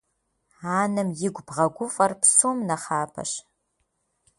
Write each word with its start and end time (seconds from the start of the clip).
Анэм 0.79 1.09
игу 1.25 1.41
бгъэгуфӏэр 1.47 2.11
псом 2.21 2.57
нэхъапэщ. 2.67 3.31